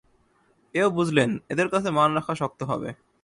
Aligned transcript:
এও 0.75 0.89
বুঝলেন, 0.89 1.29
এদের 1.49 1.67
কাছে 1.69 1.89
মান 1.91 2.09
রাখা 2.15 2.33
শক্ত 2.35 2.59
হবে। 2.63 2.89